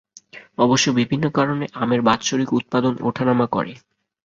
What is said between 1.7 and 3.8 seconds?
আমের বাৎসরিক উৎপাদন ওঠানামা করে।